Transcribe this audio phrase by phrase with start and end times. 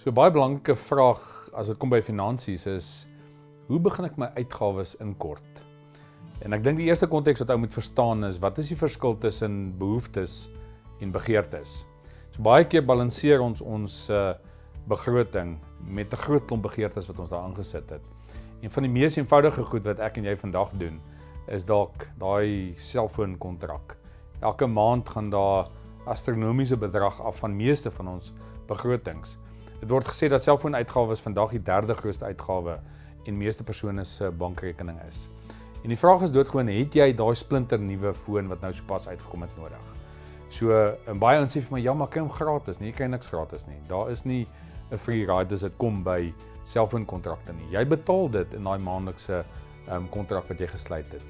[0.00, 1.20] So baie belangrike vraag
[1.52, 2.86] as dit kom by finansies is
[3.68, 5.60] hoe begin ek my uitgawes inkort?
[6.40, 9.18] En ek dink die eerste konteks wat ou moet verstaan is wat is die verskil
[9.20, 10.46] tussen behoeftes
[11.04, 11.82] en begeertes?
[12.32, 14.30] So baie keer balanseer ons ons uh,
[14.88, 18.06] begroting met 'n groot klomp begeertes wat ons daar aangesit het.
[18.60, 20.98] Een van die mees eenvoudige goed wat ek en jy vandag doen
[21.48, 23.94] is dalk daai selfoonkontrak.
[24.44, 25.70] Elke maand gaan daar
[26.04, 28.34] astronomiese bedrag af van meeste van ons
[28.68, 29.38] begrotings.
[29.80, 32.76] Dit word gesê dat selfoonuitgawes vandag die derde grootste uitgawe
[33.24, 35.28] en meeste persone se bankrekening is.
[35.80, 39.48] En die vraag is doodgewoon, het jy daai splinter nuwe foon wat nou sopas uitgekom
[39.48, 39.96] het nodig?
[40.52, 40.76] So
[41.08, 43.32] en baie ons sê vir my ja, maar kry hom gratis, nee, jy kry niks
[43.32, 43.80] gratis nie.
[43.88, 44.46] Daar is nie
[44.92, 46.34] 'n free ride as dit kom by
[46.70, 47.68] selfoonkontrakte nie.
[47.74, 51.24] Jy betaal dit in daai maandelikse ehm um, kontrak wat jy gesluit het.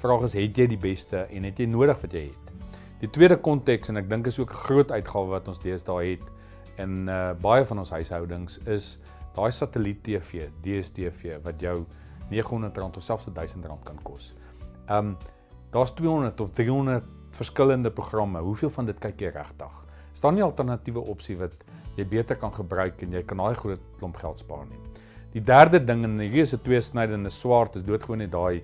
[0.00, 2.52] Vraag is, het jy die beste en het jy nodig wat jy het?
[3.00, 6.32] Die tweede konteks en ek dink is ook 'n groot uitgawe wat ons deesdae het,
[6.78, 8.96] in uh, baie van ons huishoudings is
[9.36, 11.78] daai satelliet TV, DStv wat jou
[12.30, 14.34] R900 of selfs R1000 kan kos.
[14.88, 15.16] Um
[15.74, 17.04] daar's 200 of 300
[17.36, 18.40] verskillende programme.
[18.40, 19.72] Hoeveel van dit kyk jy regtig?
[20.14, 21.52] Is daar nie alternatiewe opsie wat
[21.98, 24.85] jy beter kan gebruik en jy kan daai groot klomp geld spaar nie?
[25.36, 28.62] Die derde ding en hierdie is 'n twee snydende swaard is doodgewoon net daai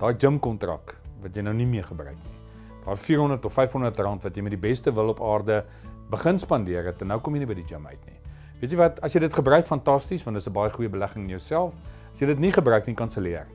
[0.00, 2.38] daai gym kontrak wat jy nou nie meer gebruik nie.
[2.86, 5.64] Daai 400 of 500 rand wat jy met die beste wil op aarde
[6.08, 8.16] begin spandeer het en nou kom jy nie by die gym uit nie.
[8.62, 11.24] Weet jy wat, as jy dit gebruik fantasties want dit is 'n baie goeie belegging
[11.24, 11.76] in jouself.
[12.12, 13.46] As jy dit nie gebruik nie, kanselleer.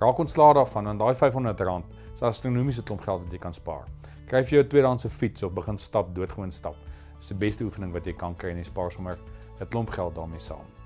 [0.00, 3.84] Raak ontslae daarvan en daai R500 is 'n astronomiese klomp geld wat jy kan spaar.
[4.26, 6.74] Kry vir jou 'n tweedehandse fiets of begin stap, doodgewoon stap.
[7.20, 9.18] Dis die beste oefening wat jy kan kry en jy spaar sommer
[9.60, 10.77] 'n klomp geld daarmee saam.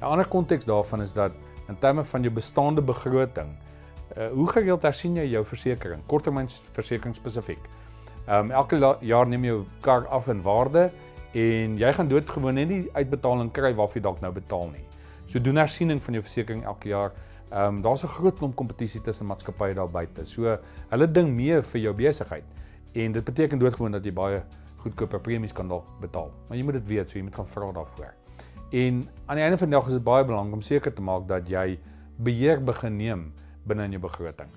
[0.00, 1.32] 'n Ander konteks daarvan is dat
[1.68, 3.48] in terme van jou bestaande begroting,
[4.16, 7.68] uh, hoe gereeld hersien jy jou versekerings, korttermynversekering spesifiek?
[8.28, 10.90] Ehm um, elke jaar neem jou kar af in waarde
[11.32, 14.84] en jy gaan doodgewoon net nie uitbetaling kry waarvoor jy dalk nou betaal nie.
[15.26, 17.12] So doen hersiening van jou versekerings elke jaar.
[17.50, 20.24] Ehm um, daar's 'n groot klomp kompetisie tussen maatskappye daar buite.
[20.24, 20.58] So
[20.90, 22.44] hulle ding mee vir jou besigheid.
[22.92, 24.42] En dit beteken doodgewoon dat jy baie
[24.76, 26.30] goedkoper premies kan dalk betaal.
[26.48, 28.27] Maar jy moet dit weet, so jy moet gaan vra daarvoor.
[28.70, 31.28] En aan die einde van die dag is dit baie belangrik om seker te maak
[31.28, 31.78] dat jy
[32.24, 33.22] beheer begin neem
[33.64, 34.50] binne in jou begroting.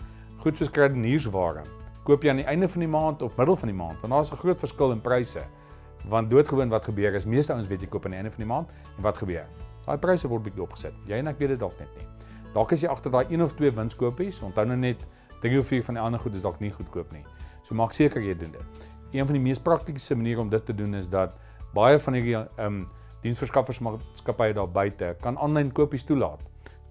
[0.43, 1.63] Goed soos kredietnuursware
[2.03, 4.31] koop jy aan die einde van die maand of middel van die maand want daar's
[4.31, 5.43] 'n groot verskil in pryse.
[6.09, 8.51] Want doodgewoon wat gebeur is meeste ouens weet jy koop aan die einde van die
[8.53, 9.45] maand en wat gebeur?
[9.85, 10.93] Daai pryse word bietjie opgesit.
[11.07, 12.07] Jy en ek weet dit dalk net nie.
[12.53, 15.07] Dalk is jy agter daai een of twee winskoopies, onthou nou net
[15.41, 17.23] drie of vier van die ander goed is dalk nie goedkoop nie.
[17.63, 18.89] So maak seker jy doen dit.
[19.11, 21.35] Een van die mees praktiese maniere om dit te doen is dat
[21.73, 22.87] baie van hierdie ehm um,
[23.21, 26.41] diensverskaffersmaatskappye daar buite kan aanlyn kopies toelaat.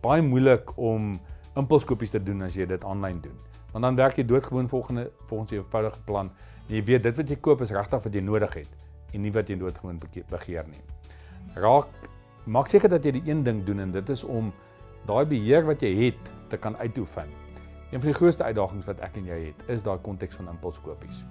[0.02, 1.16] Baie moeilik om
[1.58, 3.34] impulskopies te doen as jy dit aanlyn doen.
[3.72, 6.30] Want dan werk jy doodgewoon volgende volgens jou eenvoudige plan.
[6.70, 8.78] Jy weet dit wat jy koop is regtig wat jy nodig het
[9.14, 9.98] en nie wat jy doodgewoon
[10.30, 10.82] begeer nie.
[11.58, 11.90] Raak
[12.46, 14.52] maak seker dat jy die een ding doen en dit is om
[15.06, 17.28] daai beheer wat jy het te kan uitoefen.
[17.90, 21.24] Een van die grootste uitdagings wat ek en jy het, is daai konteks van impulskopies.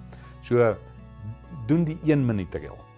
[0.44, 0.74] So
[1.68, 2.89] doen die 1 minuut reël.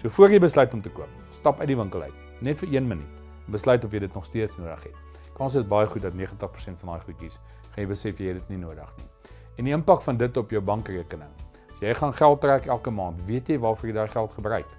[0.00, 2.86] So voor jy besluit om te koop, stap uit die winkel uit, net vir 1
[2.88, 3.16] minuut.
[3.52, 5.18] Besluit of jy dit nog steeds nodig het.
[5.36, 7.36] Kans is baie goed dat 90% van daai goedjies
[7.70, 9.34] gaan jy besef jy het dit nie nodig nie.
[9.60, 11.34] En die impak van dit op jou bankrekening.
[11.74, 14.72] As jy gaan geld trek elke maand, weet jy waarvoor jy daai geld gebruik.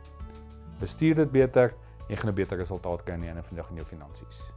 [0.82, 1.70] Bestuur dit beter
[2.08, 3.86] en jy gaan 'n beter resultaat kry aan die einde van die dag in jou
[3.86, 4.52] finansies.